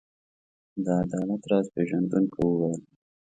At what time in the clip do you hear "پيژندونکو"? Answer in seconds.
1.75-2.39